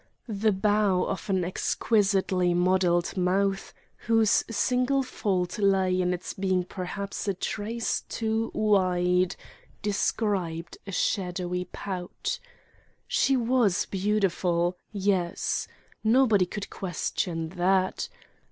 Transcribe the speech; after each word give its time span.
The 0.27 0.51
bow 0.51 1.03
of 1.03 1.29
an 1.29 1.45
exquisitely 1.45 2.55
modelled 2.55 3.15
mouth, 3.15 3.71
whose 3.97 4.43
single 4.49 5.03
fault 5.03 5.59
lay 5.59 6.01
in 6.01 6.11
its 6.11 6.33
being 6.33 6.63
perhaps 6.63 7.27
a 7.27 7.35
trace 7.35 8.01
too 8.09 8.49
wide, 8.55 9.35
described 9.83 10.79
a 10.87 10.91
shadowy 10.91 11.65
pout. 11.65 12.39
She 13.07 13.37
was 13.37 13.85
beautiful: 13.85 14.75
yes. 14.91 15.67
Nobody 16.03 16.47
could 16.47 16.71
question 16.71 17.49
that. 17.49 18.09